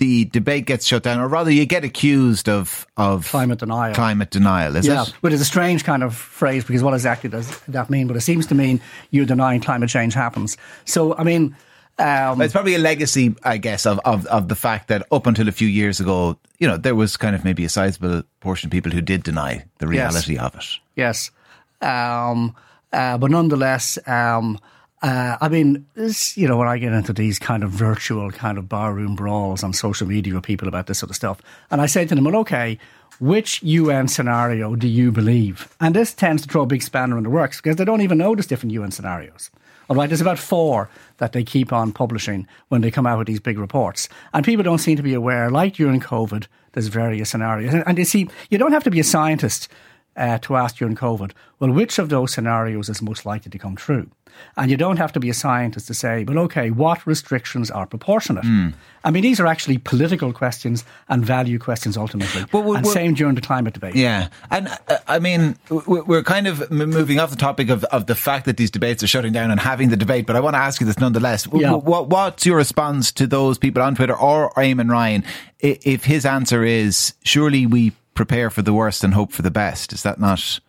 the 0.01 0.25
debate 0.25 0.65
gets 0.65 0.87
shut 0.87 1.03
down, 1.03 1.21
or 1.21 1.29
rather, 1.29 1.51
you 1.51 1.67
get 1.67 1.85
accused 1.85 2.49
of 2.49 2.87
of 2.97 3.27
climate 3.29 3.59
denial. 3.59 3.95
Climate 3.95 4.31
denial, 4.31 4.75
is 4.75 4.87
yeah, 4.87 5.03
it? 5.03 5.15
but 5.21 5.33
it's 5.33 5.43
a 5.43 5.47
strange 5.47 5.85
kind 5.85 6.03
of 6.03 6.17
phrase 6.17 6.65
because 6.65 6.83
what 6.83 6.95
exactly 6.95 7.31
does 7.31 7.61
that 7.69 7.91
mean? 7.91 8.07
But 8.07 8.17
it 8.17 8.23
seems 8.23 8.47
to 8.47 8.55
mean 8.55 8.81
you're 9.11 9.27
denying 9.27 9.61
climate 9.61 9.91
change 9.91 10.15
happens. 10.15 10.57
So, 10.85 11.15
I 11.17 11.23
mean. 11.23 11.57
Um, 11.99 12.41
it's 12.41 12.55
probably 12.55 12.75
a 12.75 12.79
legacy, 12.79 13.37
I 13.43 13.59
guess, 13.59 13.85
of, 13.85 14.01
of, 14.07 14.25
of 14.29 14.49
the 14.49 14.55
fact 14.55 14.89
that 14.89 15.07
up 15.13 15.27
until 15.27 15.49
a 15.49 15.53
few 15.53 15.69
years 15.69 16.01
ago, 16.01 16.39
you 16.59 16.67
know, 16.67 16.79
there 16.79 16.95
was 16.95 17.19
kind 17.19 17.37
of 17.37 17.45
maybe 17.45 17.63
a 17.67 17.69
sizable 17.69 18.23
portion 18.41 18.69
of 18.69 18.71
people 18.71 18.91
who 18.91 19.03
did 19.03 19.23
deny 19.23 19.67
the 19.81 19.87
reality 19.87 20.37
yes. 20.37 20.43
of 20.43 20.55
it. 20.55 20.65
Yes. 20.97 21.31
Um, 21.83 22.57
uh, 22.91 23.19
but 23.19 23.31
nonetheless, 23.31 23.99
um, 24.07 24.59
uh, 25.03 25.39
I 25.41 25.49
mean, 25.49 25.87
you 26.35 26.47
know, 26.47 26.59
when 26.59 26.69
I 26.69 26.79
get 26.79 26.93
into 26.93 27.13
these 27.13 27.39
kind 27.39 27.63
of 27.63 27.71
virtual 27.71 28.31
kind 28.31 28.59
of 28.59 28.69
barroom 28.69 29.17
brawls 29.17 29.65
on 29.65 29.73
social 29.73 30.07
media 30.07 30.35
with 30.35 30.45
people 30.45 30.69
about 30.69 30.87
this 30.87 30.99
sort 30.99 31.11
of 31.11 31.17
stuff, 31.17 31.41
and 31.71 31.81
I 31.81 31.87
say 31.87 32.05
to 32.05 32.15
them, 32.15 32.25
well, 32.25 32.37
okay, 32.37 32.79
which 33.19 33.63
UN 33.63 34.09
scenario 34.09 34.77
do 34.77 34.89
you 34.89 35.11
believe? 35.11 35.75
And 35.81 35.95
this 35.95 36.13
tends 36.13 36.43
to 36.43 36.49
throw 36.49 36.63
a 36.63 36.67
big 36.67 36.83
spanner 36.83 37.17
in 37.17 37.25
the 37.25 37.31
works 37.31 37.59
because 37.59 37.77
they 37.77 37.85
don't 37.85 38.03
even 38.03 38.19
know 38.19 38.35
there's 38.35 38.47
different 38.47 38.73
UN 38.73 38.91
scenarios. 38.91 39.51
All 39.89 39.97
right, 39.97 40.09
there's 40.09 40.21
about 40.21 40.39
four 40.39 40.89
that 41.17 41.33
they 41.33 41.43
keep 41.43 41.73
on 41.73 41.93
publishing 41.93 42.47
when 42.69 42.81
they 42.81 42.91
come 42.91 43.07
out 43.07 43.19
with 43.19 43.27
these 43.27 43.41
big 43.41 43.59
reports. 43.59 44.09
And 44.33 44.45
people 44.45 44.63
don't 44.63 44.79
seem 44.79 44.97
to 44.97 45.03
be 45.03 45.15
aware, 45.15 45.51
like 45.51 45.75
during 45.75 46.01
COVID, 46.01 46.47
there's 46.73 46.87
various 46.87 47.31
scenarios. 47.31 47.75
And, 47.75 47.83
and 47.87 47.99
you 47.99 48.05
see, 48.05 48.29
you 48.51 48.59
don't 48.59 48.73
have 48.73 48.85
to 48.85 48.91
be 48.91 49.01
a 49.01 49.05
scientist 49.05 49.69
uh, 50.17 50.39
to 50.39 50.57
ask 50.57 50.77
during 50.77 50.97
COVID, 50.97 51.33
well, 51.59 51.71
which 51.71 51.99
of 51.99 52.09
those 52.09 52.33
scenarios 52.33 52.89
is 52.89 53.03
most 53.03 53.25
likely 53.25 53.51
to 53.51 53.59
come 53.59 53.77
true? 53.77 54.11
And 54.57 54.71
you 54.71 54.77
don't 54.77 54.97
have 54.97 55.13
to 55.13 55.21
be 55.21 55.29
a 55.29 55.35
scientist 55.35 55.87
to 55.89 55.95
say, 55.95 56.25
but 56.25 56.37
okay, 56.37 56.71
what 56.71 57.07
restrictions 57.07 57.71
are 57.71 57.87
proportionate? 57.87 58.45
Mm. 58.45 58.75
I 59.05 59.11
mean, 59.11 59.23
these 59.23 59.41
are 59.41 59.47
actually 59.47 59.79
political 59.79 60.33
questions 60.33 60.85
and 61.09 61.25
value 61.25 61.59
questions 61.59 61.97
ultimately. 61.97 62.45
But 62.51 62.65
we're, 62.65 62.77
and 62.77 62.87
we're, 62.87 62.93
same 62.93 63.15
during 63.15 63.35
the 63.35 63.41
climate 63.41 63.75
debate. 63.75 63.97
Yeah. 63.97 64.29
And 64.51 64.69
uh, 64.89 64.99
I 65.09 65.19
mean, 65.19 65.57
we're 65.69 66.23
kind 66.23 66.47
of 66.47 66.71
moving 66.71 67.19
off 67.19 67.31
the 67.31 67.37
topic 67.37 67.71
of, 67.71 67.85
of 67.85 68.07
the 68.07 68.15
fact 68.15 68.47
that 68.47 68.57
these 68.57 68.71
debates 68.71 69.03
are 69.03 69.07
shutting 69.09 69.33
down 69.33 69.51
and 69.51 69.59
having 69.59 69.89
the 69.89 69.97
debate, 69.97 70.27
but 70.27 70.37
I 70.37 70.41
want 70.41 70.55
to 70.55 70.61
ask 70.61 70.81
you 70.81 70.87
this 70.87 70.99
nonetheless. 70.99 71.49
Yeah. 71.53 71.75
What, 71.75 72.09
what's 72.09 72.47
your 72.47 72.57
response 72.57 73.13
to 73.13 73.27
those 73.27 73.59
people 73.59 73.83
on 73.83 73.95
Twitter 73.95 74.17
or 74.17 74.53
Eamon 74.53 74.91
Ryan 74.91 75.25
if 75.63 76.05
his 76.05 76.25
answer 76.25 76.65
is, 76.65 77.15
surely 77.23 77.67
we 77.67 77.93
prepare 78.15 78.51
for 78.51 78.63
the 78.63 78.73
worst 78.73 79.05
and 79.05 79.15
hope 79.15 79.33
for 79.33 79.43
the 79.43 79.51
best. 79.51 79.93
Is 79.93 80.03
that 80.03 80.21
not? 80.21 80.61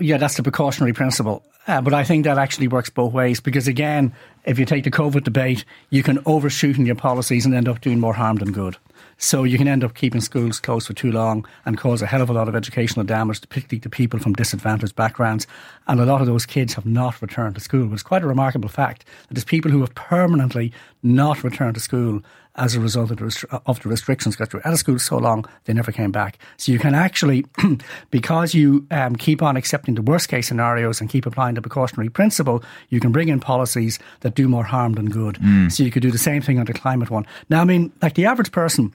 yeah, 0.00 0.16
that's 0.16 0.36
the 0.36 0.42
precautionary 0.42 0.92
principle. 0.92 1.44
Uh, 1.68 1.80
but 1.80 1.94
I 1.94 2.02
think 2.02 2.24
that 2.24 2.38
actually 2.38 2.66
works 2.66 2.90
both 2.90 3.12
ways 3.12 3.40
because, 3.40 3.68
again, 3.68 4.12
if 4.44 4.58
you 4.58 4.64
take 4.64 4.82
the 4.82 4.90
COVID 4.90 5.22
debate, 5.22 5.64
you 5.90 6.02
can 6.02 6.18
overshoot 6.26 6.76
in 6.76 6.86
your 6.86 6.96
policies 6.96 7.46
and 7.46 7.54
end 7.54 7.68
up 7.68 7.80
doing 7.80 8.00
more 8.00 8.14
harm 8.14 8.38
than 8.38 8.50
good. 8.50 8.76
So 9.18 9.44
you 9.44 9.56
can 9.56 9.68
end 9.68 9.84
up 9.84 9.94
keeping 9.94 10.20
schools 10.20 10.58
closed 10.58 10.88
for 10.88 10.94
too 10.94 11.12
long 11.12 11.46
and 11.64 11.78
cause 11.78 12.02
a 12.02 12.06
hell 12.06 12.22
of 12.22 12.30
a 12.30 12.32
lot 12.32 12.48
of 12.48 12.56
educational 12.56 13.06
damage, 13.06 13.40
particularly 13.40 13.78
to 13.80 13.88
people 13.88 14.18
from 14.18 14.32
disadvantaged 14.32 14.96
backgrounds. 14.96 15.46
And 15.86 16.00
a 16.00 16.04
lot 16.04 16.20
of 16.20 16.26
those 16.26 16.44
kids 16.44 16.74
have 16.74 16.86
not 16.86 17.22
returned 17.22 17.54
to 17.54 17.60
school. 17.60 17.92
It's 17.92 18.02
quite 18.02 18.24
a 18.24 18.26
remarkable 18.26 18.68
fact 18.68 19.04
that 19.28 19.34
there's 19.34 19.44
people 19.44 19.70
who 19.70 19.80
have 19.80 19.94
permanently 19.94 20.72
not 21.04 21.44
returned 21.44 21.76
to 21.76 21.80
school 21.80 22.22
as 22.56 22.74
a 22.74 22.80
result 22.80 23.10
of 23.10 23.16
the, 23.16 23.24
restri- 23.24 23.62
of 23.66 23.80
the 23.82 23.88
restrictions 23.88 24.36
because 24.36 24.50
they 24.50 24.58
were 24.58 24.66
out 24.66 24.74
of 24.74 24.78
school 24.78 24.98
so 24.98 25.16
long 25.16 25.44
they 25.64 25.72
never 25.72 25.90
came 25.90 26.12
back. 26.12 26.38
So 26.58 26.70
you 26.72 26.78
can 26.78 26.94
actually, 26.94 27.46
because 28.10 28.54
you 28.54 28.86
um, 28.90 29.16
keep 29.16 29.42
on 29.42 29.56
accepting 29.56 29.94
the 29.94 30.02
worst 30.02 30.28
case 30.28 30.48
scenarios 30.48 31.00
and 31.00 31.08
keep 31.08 31.24
applying 31.24 31.54
the 31.54 31.62
precautionary 31.62 32.10
principle, 32.10 32.62
you 32.90 33.00
can 33.00 33.12
bring 33.12 33.28
in 33.28 33.40
policies 33.40 33.98
that 34.20 34.34
do 34.34 34.48
more 34.48 34.64
harm 34.64 34.94
than 34.94 35.06
good. 35.06 35.36
Mm. 35.36 35.72
So 35.72 35.82
you 35.82 35.90
could 35.90 36.02
do 36.02 36.10
the 36.10 36.18
same 36.18 36.42
thing 36.42 36.58
on 36.58 36.66
the 36.66 36.74
climate 36.74 37.10
one. 37.10 37.26
Now, 37.48 37.62
I 37.62 37.64
mean, 37.64 37.92
like 38.02 38.14
the 38.14 38.26
average 38.26 38.52
person 38.52 38.92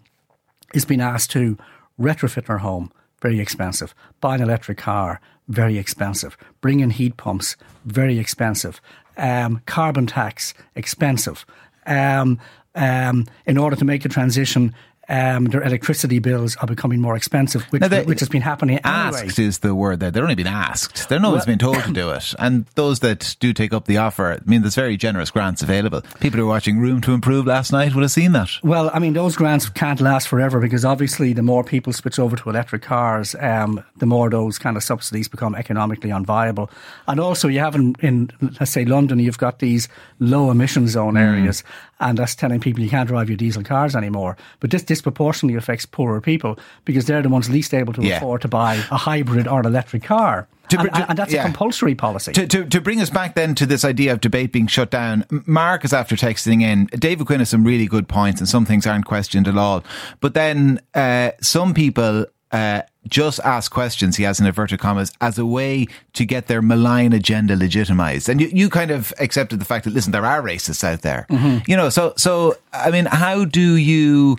is 0.73 0.85
being 0.85 1.01
asked 1.01 1.31
to 1.31 1.57
retrofit 1.99 2.45
their 2.45 2.59
home, 2.59 2.91
very 3.21 3.39
expensive. 3.39 3.95
Buy 4.21 4.35
an 4.35 4.41
electric 4.41 4.77
car, 4.77 5.19
very 5.47 5.77
expensive. 5.77 6.37
Bring 6.61 6.79
in 6.81 6.91
heat 6.91 7.17
pumps, 7.17 7.55
very 7.85 8.19
expensive. 8.19 8.81
Um, 9.17 9.61
carbon 9.65 10.05
tax, 10.05 10.53
expensive. 10.75 11.45
Um, 11.87 12.39
um, 12.77 13.25
in 13.45 13.57
order 13.57 13.75
to 13.75 13.83
make 13.83 14.05
a 14.05 14.09
transition 14.09 14.73
um, 15.09 15.45
their 15.45 15.63
electricity 15.63 16.19
bills 16.19 16.55
are 16.57 16.67
becoming 16.67 16.99
more 16.99 17.15
expensive, 17.15 17.63
which, 17.65 17.81
they, 17.81 18.03
which 18.03 18.19
has 18.19 18.29
been 18.29 18.41
happening 18.41 18.79
asked 18.83 19.19
anyway. 19.19 19.47
is 19.47 19.59
the 19.59 19.73
word 19.73 19.99
there. 19.99 20.11
They're 20.11 20.23
only 20.23 20.35
being 20.35 20.47
asked. 20.47 21.07
They're 21.09 21.19
not 21.19 21.33
well, 21.33 21.45
been 21.45 21.59
told 21.59 21.81
to 21.83 21.93
do 21.93 22.11
it. 22.11 22.33
And 22.39 22.65
those 22.75 22.99
that 22.99 23.35
do 23.39 23.53
take 23.53 23.73
up 23.73 23.85
the 23.85 23.97
offer, 23.97 24.33
I 24.33 24.39
mean, 24.45 24.61
there's 24.61 24.75
very 24.75 24.97
generous 24.97 25.31
grants 25.31 25.61
available. 25.61 26.01
People 26.19 26.39
who 26.39 26.45
are 26.45 26.49
watching 26.49 26.79
Room 26.79 27.01
to 27.01 27.13
Improve 27.13 27.45
last 27.45 27.71
night 27.71 27.95
would 27.95 28.01
have 28.01 28.11
seen 28.11 28.33
that. 28.33 28.49
Well, 28.63 28.91
I 28.93 28.99
mean, 28.99 29.13
those 29.13 29.35
grants 29.35 29.69
can't 29.69 30.01
last 30.01 30.27
forever 30.27 30.59
because 30.59 30.83
obviously 30.83 31.33
the 31.33 31.41
more 31.41 31.63
people 31.63 31.93
switch 31.93 32.19
over 32.19 32.35
to 32.35 32.49
electric 32.49 32.81
cars, 32.81 33.35
um, 33.39 33.83
the 33.97 34.05
more 34.05 34.29
those 34.29 34.59
kind 34.59 34.75
of 34.75 34.83
subsidies 34.83 35.27
become 35.27 35.55
economically 35.55 36.09
unviable. 36.09 36.69
And 37.07 37.19
also, 37.19 37.47
you 37.47 37.59
have 37.59 37.75
in, 37.75 37.95
in 38.01 38.31
let's 38.59 38.71
say, 38.71 38.85
London, 38.85 39.19
you've 39.19 39.37
got 39.37 39.59
these 39.59 39.87
low 40.19 40.51
emission 40.51 40.87
zone 40.87 41.13
mm. 41.13 41.21
areas 41.21 41.63
and 41.99 42.17
that's 42.17 42.35
telling 42.35 42.59
people 42.59 42.83
you 42.83 42.89
can't 42.89 43.07
drive 43.07 43.29
your 43.29 43.37
diesel 43.37 43.63
cars 43.63 43.95
anymore. 43.95 44.37
But 44.59 44.71
this 44.71 44.83
disproportionately 44.97 45.55
affects 45.55 45.85
poorer 45.85 46.19
people 46.19 46.57
because 46.85 47.05
they're 47.05 47.21
the 47.21 47.29
ones 47.29 47.49
least 47.49 47.73
able 47.73 47.93
to 47.93 48.01
yeah. 48.01 48.17
afford 48.17 48.41
to 48.41 48.47
buy 48.47 48.75
a 48.75 48.97
hybrid 48.97 49.47
or 49.47 49.59
an 49.59 49.65
electric 49.65 50.03
car. 50.03 50.47
To, 50.69 50.79
and, 50.79 50.93
to, 50.93 51.09
and, 51.09 51.17
that's 51.17 51.31
yeah. 51.31 51.41
a 51.41 51.45
compulsory 51.45 51.95
policy. 51.95 52.33
To, 52.33 52.45
to, 52.45 52.65
to, 52.65 52.81
bring 52.81 52.99
us 52.99 53.09
back 53.09 53.35
then 53.35 53.55
to 53.55 53.65
this 53.65 53.85
idea 53.85 54.11
of 54.11 54.19
debate 54.19 54.51
being 54.51 54.67
shut 54.67 54.91
down, 54.91 55.23
Mark 55.45 55.85
is 55.85 55.93
after 55.93 56.15
texting 56.17 56.61
in. 56.61 56.87
David 56.87 57.25
Quinn 57.25 57.39
has 57.39 57.49
some 57.49 57.63
really 57.63 57.85
good 57.85 58.09
points, 58.09 58.41
and 58.41 58.49
some 58.49 58.65
things 58.65 58.85
aren't 58.85 59.05
questioned 59.05 59.47
at 59.47 59.57
all. 59.57 59.83
But 60.19 60.33
then 60.33 60.81
uh, 60.93 61.31
some 61.41 61.73
people 61.73 62.25
uh, 62.51 62.81
just 63.07 63.39
ask 63.41 63.71
questions, 63.71 64.17
he 64.17 64.23
has 64.23 64.39
in 64.39 64.45
inverted 64.45 64.79
commas, 64.79 65.13
as 65.21 65.37
a 65.37 65.45
way 65.45 65.87
to 66.13 66.25
get 66.25 66.47
their 66.47 66.61
malign 66.61 67.13
agenda 67.13 67.55
legitimized. 67.55 68.29
And 68.29 68.41
you, 68.41 68.47
you 68.47 68.69
kind 68.69 68.91
of 68.91 69.13
accepted 69.19 69.59
the 69.59 69.65
fact 69.65 69.85
that, 69.85 69.93
listen, 69.93 70.11
there 70.11 70.25
are 70.25 70.41
racists 70.41 70.83
out 70.83 71.01
there. 71.01 71.25
Mm-hmm. 71.29 71.69
You 71.69 71.77
know, 71.77 71.89
so, 71.89 72.13
so, 72.17 72.57
I 72.73 72.91
mean, 72.91 73.05
how 73.05 73.45
do 73.45 73.75
you 73.75 74.37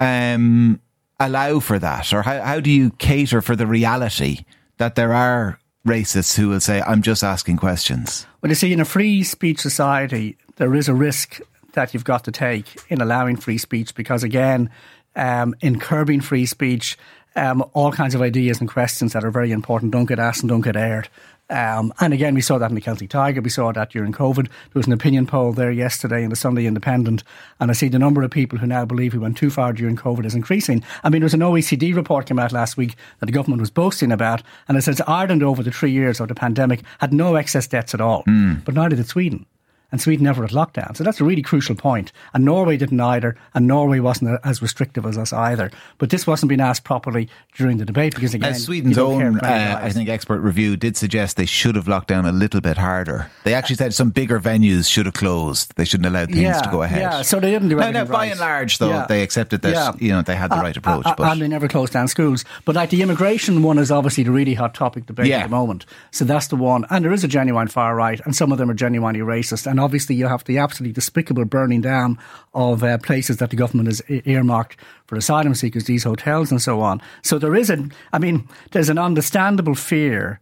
um, 0.00 0.80
allow 1.20 1.60
for 1.60 1.78
that? 1.78 2.12
Or 2.12 2.22
how, 2.22 2.40
how 2.42 2.60
do 2.60 2.70
you 2.70 2.90
cater 2.92 3.40
for 3.40 3.56
the 3.56 3.66
reality 3.66 4.44
that 4.78 4.94
there 4.94 5.12
are 5.12 5.58
racists 5.86 6.36
who 6.36 6.48
will 6.48 6.60
say, 6.60 6.80
I'm 6.82 7.02
just 7.02 7.22
asking 7.22 7.58
questions? 7.58 8.26
Well, 8.42 8.50
you 8.50 8.56
see, 8.56 8.72
in 8.72 8.80
a 8.80 8.84
free 8.84 9.22
speech 9.22 9.60
society, 9.60 10.36
there 10.56 10.74
is 10.74 10.88
a 10.88 10.94
risk 10.94 11.40
that 11.72 11.92
you've 11.92 12.04
got 12.04 12.24
to 12.24 12.32
take 12.32 12.76
in 12.88 13.00
allowing 13.00 13.36
free 13.36 13.58
speech 13.58 13.94
because, 13.94 14.22
again, 14.22 14.70
um, 15.16 15.54
in 15.60 15.78
curbing 15.78 16.20
free 16.20 16.46
speech, 16.46 16.96
um, 17.36 17.64
all 17.72 17.92
kinds 17.92 18.14
of 18.14 18.22
ideas 18.22 18.60
and 18.60 18.68
questions 18.68 19.12
that 19.12 19.24
are 19.24 19.30
very 19.30 19.52
important 19.52 19.92
don't 19.92 20.06
get 20.06 20.18
asked 20.18 20.42
and 20.42 20.48
don't 20.48 20.60
get 20.60 20.76
aired. 20.76 21.08
Um, 21.50 21.92
and 22.00 22.14
again, 22.14 22.34
we 22.34 22.40
saw 22.40 22.58
that 22.58 22.70
in 22.70 22.74
the 22.74 22.80
Celtic 22.80 23.10
Tiger. 23.10 23.40
We 23.40 23.50
saw 23.50 23.70
that 23.72 23.90
during 23.90 24.12
COVID. 24.12 24.46
There 24.46 24.74
was 24.74 24.86
an 24.86 24.92
opinion 24.92 25.26
poll 25.26 25.52
there 25.52 25.70
yesterday 25.70 26.24
in 26.24 26.30
the 26.30 26.36
Sunday 26.36 26.66
Independent, 26.66 27.22
and 27.60 27.70
I 27.70 27.74
see 27.74 27.88
the 27.88 27.98
number 27.98 28.22
of 28.22 28.30
people 28.30 28.58
who 28.58 28.66
now 28.66 28.84
believe 28.84 29.12
we 29.12 29.18
went 29.18 29.36
too 29.36 29.50
far 29.50 29.72
during 29.72 29.96
COVID 29.96 30.24
is 30.24 30.34
increasing. 30.34 30.82
I 31.02 31.10
mean, 31.10 31.20
there 31.20 31.26
was 31.26 31.34
an 31.34 31.40
OECD 31.40 31.94
report 31.94 32.26
came 32.26 32.38
out 32.38 32.52
last 32.52 32.76
week 32.76 32.96
that 33.20 33.26
the 33.26 33.32
government 33.32 33.60
was 33.60 33.70
boasting 33.70 34.10
about, 34.10 34.42
and 34.68 34.78
it 34.78 34.82
says 34.82 35.02
Ireland 35.06 35.42
over 35.42 35.62
the 35.62 35.70
three 35.70 35.92
years 35.92 36.20
of 36.20 36.28
the 36.28 36.34
pandemic 36.34 36.80
had 36.98 37.12
no 37.12 37.36
excess 37.36 37.66
debts 37.66 37.94
at 37.94 38.00
all, 38.00 38.24
mm. 38.24 38.64
but 38.64 38.74
neither 38.74 38.96
did 38.96 39.06
Sweden 39.06 39.46
and 39.94 40.00
Sweden 40.00 40.24
never 40.24 40.42
had 40.42 40.50
lockdown. 40.50 40.96
So 40.96 41.04
that's 41.04 41.20
a 41.20 41.24
really 41.24 41.40
crucial 41.40 41.76
point. 41.76 42.10
And 42.32 42.44
Norway 42.44 42.76
didn't 42.76 43.00
either, 43.00 43.36
and 43.54 43.68
Norway 43.68 44.00
wasn't 44.00 44.40
as 44.42 44.60
restrictive 44.60 45.06
as 45.06 45.16
us 45.16 45.32
either. 45.32 45.70
But 45.98 46.10
this 46.10 46.26
wasn't 46.26 46.48
being 46.48 46.60
asked 46.60 46.82
properly 46.82 47.28
during 47.54 47.76
the 47.76 47.84
debate 47.84 48.12
because 48.12 48.34
again, 48.34 48.54
as 48.54 48.64
Sweden's 48.64 48.98
own, 48.98 49.38
uh, 49.38 49.78
I 49.80 49.90
think, 49.90 50.08
expert 50.08 50.40
review 50.40 50.76
did 50.76 50.96
suggest 50.96 51.36
they 51.36 51.46
should 51.46 51.76
have 51.76 51.86
locked 51.86 52.08
down 52.08 52.26
a 52.26 52.32
little 52.32 52.60
bit 52.60 52.76
harder. 52.76 53.30
They 53.44 53.54
actually 53.54 53.76
said 53.76 53.94
some 53.94 54.10
bigger 54.10 54.40
venues 54.40 54.90
should 54.90 55.06
have 55.06 55.14
closed. 55.14 55.76
They 55.76 55.84
shouldn't 55.84 56.08
allow 56.08 56.26
things 56.26 56.38
yeah, 56.40 56.60
to 56.60 56.70
go 56.72 56.82
ahead. 56.82 57.00
Yeah, 57.00 57.22
so 57.22 57.38
they 57.38 57.52
didn't 57.52 57.68
do 57.68 57.78
anything. 57.78 57.94
No, 57.94 58.02
no, 58.02 58.10
by 58.10 58.18
right. 58.18 58.30
and 58.32 58.40
large, 58.40 58.78
though, 58.78 58.88
yeah. 58.88 59.06
they 59.08 59.22
accepted 59.22 59.62
that 59.62 59.74
yeah. 59.74 59.92
you 60.00 60.10
know 60.10 60.22
they 60.22 60.34
had 60.34 60.50
the 60.50 60.58
uh, 60.58 60.62
right 60.62 60.76
approach. 60.76 61.06
Uh, 61.06 61.14
but. 61.16 61.30
And 61.30 61.40
they 61.40 61.46
never 61.46 61.68
closed 61.68 61.92
down 61.92 62.08
schools. 62.08 62.44
But 62.64 62.74
like 62.74 62.90
the 62.90 63.00
immigration 63.00 63.62
one 63.62 63.78
is 63.78 63.92
obviously 63.92 64.24
the 64.24 64.32
really 64.32 64.54
hot 64.54 64.74
topic 64.74 65.06
debate 65.06 65.30
at 65.30 65.44
the 65.44 65.48
moment. 65.50 65.86
So 66.10 66.24
that's 66.24 66.48
the 66.48 66.56
one. 66.56 66.84
And 66.90 67.04
there 67.04 67.12
is 67.12 67.22
a 67.22 67.28
genuine 67.28 67.68
far 67.68 67.94
right, 67.94 68.20
and 68.24 68.34
some 68.34 68.50
of 68.50 68.58
them 68.58 68.68
are 68.70 68.74
genuinely 68.74 69.20
racist. 69.20 69.70
And 69.70 69.83
obviously, 69.84 70.14
you 70.16 70.26
have 70.26 70.44
the 70.44 70.58
absolutely 70.58 70.94
despicable 70.94 71.44
burning 71.44 71.82
down 71.82 72.18
of 72.52 72.82
uh, 72.82 72.98
places 72.98 73.36
that 73.36 73.50
the 73.50 73.56
government 73.56 73.88
has 73.88 74.02
earmarked 74.26 74.76
for 75.06 75.16
asylum 75.16 75.54
seekers, 75.54 75.84
these 75.84 76.04
hotels 76.04 76.50
and 76.50 76.60
so 76.60 76.80
on. 76.80 77.00
So 77.22 77.38
there 77.38 77.54
is 77.54 77.70
a, 77.70 77.88
I 78.12 78.18
mean, 78.18 78.48
there's 78.72 78.88
an 78.88 78.98
understandable 78.98 79.74
fear 79.74 80.40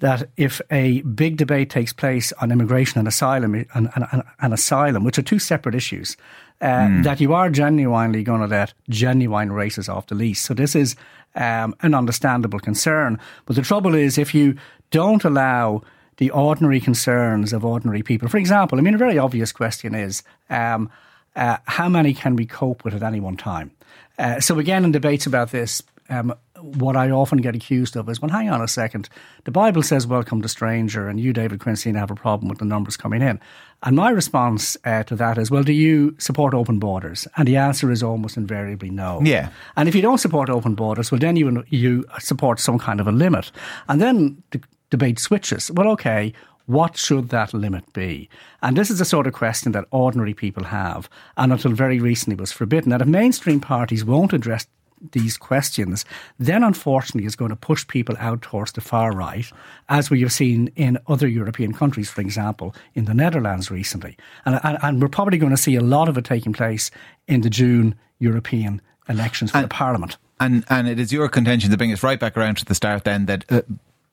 that 0.00 0.30
if 0.36 0.60
a 0.70 1.02
big 1.02 1.36
debate 1.36 1.68
takes 1.68 1.92
place 1.92 2.32
on 2.40 2.50
immigration 2.50 2.98
and 2.98 3.06
asylum 3.08 3.54
and, 3.74 3.90
and, 3.94 4.22
and 4.40 4.54
asylum, 4.54 5.04
which 5.04 5.18
are 5.18 5.22
two 5.22 5.38
separate 5.38 5.74
issues, 5.74 6.16
uh, 6.62 6.66
mm. 6.66 7.04
that 7.04 7.20
you 7.20 7.34
are 7.34 7.50
genuinely 7.50 8.22
going 8.22 8.40
to 8.40 8.46
let 8.46 8.72
genuine 8.88 9.52
races 9.52 9.88
off 9.88 10.06
the 10.06 10.14
lease. 10.14 10.40
So 10.40 10.54
this 10.54 10.74
is 10.74 10.96
um, 11.34 11.74
an 11.82 11.94
understandable 11.94 12.60
concern. 12.60 13.18
But 13.44 13.56
the 13.56 13.62
trouble 13.62 13.94
is, 13.94 14.18
if 14.18 14.34
you 14.34 14.56
don't 14.90 15.24
allow 15.24 15.82
the 16.20 16.30
ordinary 16.30 16.80
concerns 16.80 17.52
of 17.52 17.64
ordinary 17.64 18.02
people. 18.02 18.28
For 18.28 18.36
example, 18.36 18.78
I 18.78 18.82
mean, 18.82 18.94
a 18.94 18.98
very 18.98 19.18
obvious 19.18 19.52
question 19.52 19.94
is 19.94 20.22
um, 20.50 20.90
uh, 21.34 21.56
how 21.64 21.88
many 21.88 22.12
can 22.12 22.36
we 22.36 22.44
cope 22.44 22.84
with 22.84 22.94
at 22.94 23.02
any 23.02 23.20
one 23.20 23.38
time? 23.38 23.70
Uh, 24.18 24.38
so, 24.38 24.58
again, 24.58 24.84
in 24.84 24.92
debates 24.92 25.24
about 25.24 25.50
this, 25.50 25.82
um, 26.10 26.34
what 26.60 26.94
I 26.94 27.10
often 27.10 27.38
get 27.38 27.56
accused 27.56 27.96
of 27.96 28.06
is, 28.10 28.20
well, 28.20 28.30
hang 28.30 28.50
on 28.50 28.60
a 28.60 28.68
second. 28.68 29.08
The 29.44 29.50
Bible 29.50 29.82
says, 29.82 30.06
welcome 30.06 30.42
to 30.42 30.48
stranger, 30.48 31.08
and 31.08 31.18
you, 31.18 31.32
David 31.32 31.60
Quincy, 31.60 31.90
have 31.92 32.10
a 32.10 32.14
problem 32.14 32.50
with 32.50 32.58
the 32.58 32.66
numbers 32.66 32.98
coming 32.98 33.22
in. 33.22 33.40
And 33.82 33.96
my 33.96 34.10
response 34.10 34.76
uh, 34.84 35.04
to 35.04 35.16
that 35.16 35.38
is, 35.38 35.50
well, 35.50 35.62
do 35.62 35.72
you 35.72 36.14
support 36.18 36.52
open 36.52 36.78
borders? 36.78 37.26
And 37.38 37.48
the 37.48 37.56
answer 37.56 37.90
is 37.90 38.02
almost 38.02 38.36
invariably 38.36 38.90
no. 38.90 39.22
Yeah. 39.24 39.48
And 39.74 39.88
if 39.88 39.94
you 39.94 40.02
don't 40.02 40.18
support 40.18 40.50
open 40.50 40.74
borders, 40.74 41.10
well, 41.10 41.18
then 41.18 41.36
you, 41.36 41.64
you 41.70 42.04
support 42.18 42.60
some 42.60 42.78
kind 42.78 43.00
of 43.00 43.08
a 43.08 43.12
limit. 43.12 43.50
And 43.88 44.02
then 44.02 44.42
the, 44.50 44.60
debate 44.90 45.18
switches. 45.18 45.70
Well, 45.70 45.88
okay, 45.88 46.32
what 46.66 46.96
should 46.96 47.30
that 47.30 47.54
limit 47.54 47.92
be? 47.92 48.28
And 48.62 48.76
this 48.76 48.90
is 48.90 48.98
the 48.98 49.04
sort 49.04 49.26
of 49.26 49.32
question 49.32 49.72
that 49.72 49.86
ordinary 49.90 50.34
people 50.34 50.64
have, 50.64 51.08
and 51.36 51.52
until 51.52 51.72
very 51.72 51.98
recently 51.98 52.36
was 52.36 52.52
forbidden. 52.52 52.92
And 52.92 53.02
if 53.02 53.08
mainstream 53.08 53.60
parties 53.60 54.04
won't 54.04 54.32
address 54.32 54.66
these 55.12 55.36
questions, 55.36 56.04
then 56.38 56.62
unfortunately 56.62 57.26
is 57.26 57.34
going 57.34 57.48
to 57.48 57.56
push 57.56 57.86
people 57.86 58.16
out 58.18 58.42
towards 58.42 58.72
the 58.72 58.80
far 58.80 59.12
right, 59.12 59.50
as 59.88 60.10
we 60.10 60.20
have 60.20 60.32
seen 60.32 60.70
in 60.76 60.98
other 61.06 61.26
European 61.26 61.72
countries, 61.72 62.10
for 62.10 62.20
example, 62.20 62.74
in 62.94 63.06
the 63.06 63.14
Netherlands 63.14 63.70
recently. 63.70 64.16
And, 64.44 64.60
and, 64.62 64.78
and 64.82 65.02
we're 65.02 65.08
probably 65.08 65.38
going 65.38 65.56
to 65.56 65.56
see 65.56 65.74
a 65.74 65.80
lot 65.80 66.08
of 66.08 66.18
it 66.18 66.24
taking 66.24 66.52
place 66.52 66.90
in 67.26 67.40
the 67.40 67.50
June 67.50 67.94
European 68.18 68.82
elections 69.08 69.50
for 69.50 69.58
and, 69.58 69.64
the 69.64 69.68
Parliament. 69.68 70.18
And 70.38 70.64
and 70.68 70.86
it 70.88 71.00
is 71.00 71.12
your 71.12 71.28
contention 71.28 71.70
to 71.70 71.76
bring 71.76 71.92
us 71.92 72.02
right 72.02 72.20
back 72.20 72.36
around 72.36 72.58
to 72.58 72.64
the 72.64 72.74
start 72.74 73.04
then 73.04 73.26
that 73.26 73.44
uh, 73.50 73.62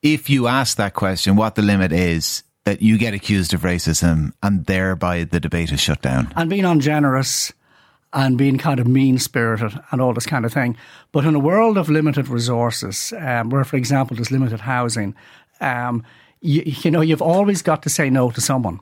if 0.02 0.30
you 0.30 0.46
ask 0.46 0.76
that 0.76 0.94
question, 0.94 1.36
what 1.36 1.54
the 1.54 1.62
limit 1.62 1.92
is, 1.92 2.42
that 2.64 2.82
you 2.82 2.98
get 2.98 3.14
accused 3.14 3.54
of 3.54 3.62
racism 3.62 4.32
and 4.42 4.66
thereby 4.66 5.24
the 5.24 5.40
debate 5.40 5.72
is 5.72 5.80
shut 5.80 6.02
down. 6.02 6.30
And 6.36 6.50
being 6.50 6.66
ungenerous 6.66 7.50
and 8.12 8.36
being 8.36 8.58
kind 8.58 8.78
of 8.78 8.86
mean 8.86 9.18
spirited 9.18 9.78
and 9.90 10.00
all 10.00 10.12
this 10.12 10.26
kind 10.26 10.44
of 10.44 10.52
thing. 10.52 10.76
But 11.10 11.24
in 11.24 11.34
a 11.34 11.38
world 11.38 11.78
of 11.78 11.88
limited 11.88 12.28
resources, 12.28 13.14
um, 13.18 13.48
where, 13.48 13.64
for 13.64 13.76
example, 13.76 14.16
there's 14.16 14.30
limited 14.30 14.60
housing, 14.60 15.14
um, 15.62 16.04
you, 16.40 16.62
you, 16.64 16.90
know, 16.90 17.00
you've 17.00 17.22
always 17.22 17.62
got 17.62 17.82
to 17.84 17.88
say 17.88 18.10
no 18.10 18.30
to 18.30 18.40
someone. 18.40 18.80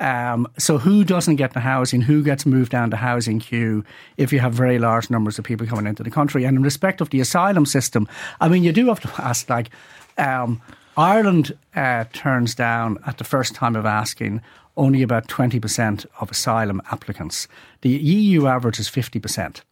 Um, 0.00 0.46
so 0.58 0.78
who 0.78 1.04
doesn't 1.04 1.36
get 1.36 1.54
the 1.54 1.60
housing? 1.60 2.00
Who 2.02 2.22
gets 2.22 2.46
moved 2.46 2.70
down 2.70 2.90
the 2.90 2.96
housing 2.96 3.40
queue 3.40 3.84
if 4.16 4.32
you 4.32 4.38
have 4.40 4.52
very 4.52 4.78
large 4.78 5.10
numbers 5.10 5.38
of 5.38 5.44
people 5.44 5.66
coming 5.66 5.86
into 5.86 6.02
the 6.02 6.10
country? 6.10 6.44
And 6.44 6.56
in 6.56 6.62
respect 6.62 7.00
of 7.00 7.10
the 7.10 7.20
asylum 7.20 7.66
system, 7.66 8.08
I 8.40 8.48
mean, 8.48 8.62
you 8.62 8.72
do 8.72 8.86
have 8.86 9.00
to 9.00 9.12
ask, 9.22 9.48
like, 9.48 9.70
um, 10.18 10.60
Ireland 10.96 11.56
uh, 11.74 12.04
turns 12.12 12.54
down 12.54 12.98
at 13.06 13.18
the 13.18 13.24
first 13.24 13.54
time 13.54 13.76
of 13.76 13.86
asking 13.86 14.42
only 14.76 15.02
about 15.02 15.28
20% 15.28 16.06
of 16.20 16.30
asylum 16.30 16.80
applicants. 16.90 17.48
The 17.82 17.90
EU 17.90 18.46
average 18.46 18.78
is 18.78 18.88
50%. 18.88 19.62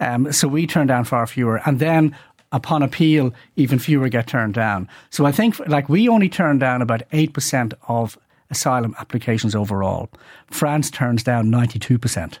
Um, 0.00 0.32
so 0.32 0.48
we 0.48 0.66
turn 0.66 0.88
down 0.88 1.04
far 1.04 1.26
fewer. 1.26 1.60
And 1.64 1.78
then 1.78 2.16
upon 2.50 2.82
appeal, 2.82 3.32
even 3.56 3.78
fewer 3.78 4.08
get 4.08 4.26
turned 4.26 4.54
down. 4.54 4.88
So 5.10 5.24
I 5.24 5.32
think 5.32 5.58
like 5.68 5.88
we 5.88 6.08
only 6.08 6.28
turn 6.28 6.58
down 6.58 6.82
about 6.82 7.08
8% 7.10 7.72
of 7.88 8.18
asylum 8.50 8.94
applications 8.98 9.54
overall. 9.54 10.10
France 10.50 10.90
turns 10.90 11.22
down 11.22 11.50
92%. 11.50 12.38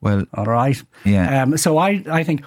Well, 0.00 0.24
all 0.34 0.44
right. 0.44 0.82
Yeah. 1.04 1.42
Um, 1.42 1.56
so 1.56 1.78
I, 1.78 2.02
I 2.10 2.22
think 2.22 2.44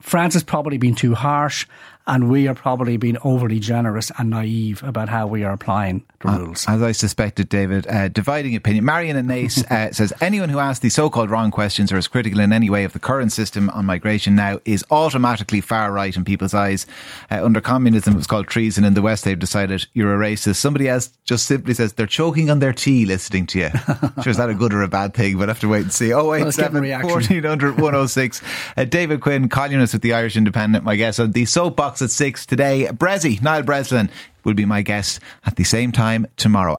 France 0.00 0.34
has 0.34 0.42
probably 0.42 0.78
been 0.78 0.94
too 0.94 1.14
harsh 1.14 1.66
and 2.08 2.30
we 2.30 2.48
are 2.48 2.54
probably 2.54 2.96
being 2.96 3.18
overly 3.22 3.60
generous 3.60 4.10
and 4.18 4.30
naive 4.30 4.82
about 4.82 5.10
how 5.10 5.26
we 5.26 5.44
are 5.44 5.52
applying 5.52 6.02
the 6.20 6.28
uh, 6.28 6.38
rules. 6.38 6.64
As 6.66 6.82
I 6.82 6.92
suspected, 6.92 7.50
David, 7.50 7.86
uh, 7.86 8.08
dividing 8.08 8.56
opinion. 8.56 8.86
Marion 8.86 9.16
and 9.16 9.28
Naas 9.28 9.62
uh, 9.70 9.92
says 9.92 10.12
anyone 10.22 10.48
who 10.48 10.58
asks 10.58 10.80
the 10.80 10.88
so-called 10.88 11.28
wrong 11.30 11.50
questions 11.50 11.92
or 11.92 11.98
is 11.98 12.08
critical 12.08 12.40
in 12.40 12.52
any 12.52 12.70
way 12.70 12.84
of 12.84 12.94
the 12.94 12.98
current 12.98 13.30
system 13.30 13.68
on 13.70 13.84
migration 13.84 14.34
now 14.34 14.58
is 14.64 14.84
automatically 14.90 15.60
far 15.60 15.92
right 15.92 16.16
in 16.16 16.24
people's 16.24 16.54
eyes. 16.54 16.86
Uh, 17.30 17.44
under 17.44 17.60
communism, 17.60 18.14
it 18.14 18.16
was 18.16 18.26
called 18.26 18.48
treason. 18.48 18.84
In 18.84 18.94
the 18.94 19.02
West, 19.02 19.24
they've 19.24 19.38
decided 19.38 19.86
you're 19.92 20.14
a 20.14 20.18
racist. 20.18 20.56
Somebody 20.56 20.88
else 20.88 21.10
just 21.24 21.44
simply 21.44 21.74
says 21.74 21.92
they're 21.92 22.06
choking 22.06 22.48
on 22.48 22.58
their 22.60 22.72
tea 22.72 23.04
listening 23.04 23.46
to 23.48 23.58
you. 23.58 23.68
sure, 24.22 24.30
is 24.30 24.38
that 24.38 24.48
a 24.48 24.54
good 24.54 24.72
or 24.72 24.82
a 24.82 24.88
bad 24.88 25.12
thing? 25.12 25.36
But 25.36 25.48
have 25.48 25.60
to 25.60 25.68
wait 25.68 25.82
and 25.82 25.92
see. 25.92 26.14
Oh 26.14 26.30
wait, 26.30 26.50
seven 26.54 26.82
fourteen 27.02 27.44
hundred 27.44 27.78
one 27.78 27.94
oh 27.94 28.06
six. 28.06 28.40
Uh, 28.78 28.84
David 28.84 29.20
Quinn, 29.20 29.50
columnist 29.50 29.92
with 29.92 30.02
the 30.02 30.14
Irish 30.14 30.36
Independent, 30.36 30.84
my 30.84 30.96
guess 30.96 31.18
on 31.18 31.32
the 31.32 31.44
soapbox 31.44 31.97
at 32.02 32.10
six 32.10 32.46
today. 32.46 32.86
Bressie, 32.92 33.40
Niall 33.42 33.62
Breslin, 33.62 34.10
will 34.44 34.54
be 34.54 34.64
my 34.64 34.82
guest 34.82 35.20
at 35.44 35.56
the 35.56 35.64
same 35.64 35.92
time 35.92 36.26
tomorrow. 36.36 36.76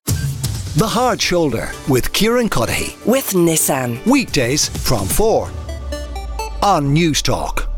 The 0.75 0.87
Hard 0.87 1.21
Shoulder 1.21 1.71
with 1.87 2.13
Kieran 2.13 2.49
Cuddihy. 2.49 3.05
With 3.05 3.31
Nissan. 3.31 4.05
Weekdays 4.05 4.69
from 4.69 5.07
4 5.07 5.49
on 6.61 6.95
Newstalk. 6.95 7.68